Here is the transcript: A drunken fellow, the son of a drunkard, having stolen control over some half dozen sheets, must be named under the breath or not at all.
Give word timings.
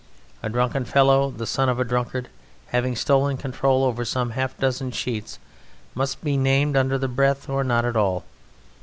A 0.41 0.49
drunken 0.49 0.83
fellow, 0.85 1.29
the 1.29 1.45
son 1.45 1.69
of 1.69 1.79
a 1.79 1.83
drunkard, 1.83 2.27
having 2.69 2.95
stolen 2.95 3.37
control 3.37 3.83
over 3.83 4.03
some 4.03 4.31
half 4.31 4.57
dozen 4.57 4.89
sheets, 4.89 5.37
must 5.93 6.23
be 6.23 6.37
named 6.37 6.75
under 6.75 6.97
the 6.97 7.07
breath 7.07 7.47
or 7.47 7.63
not 7.63 7.85
at 7.85 7.95
all. 7.95 8.23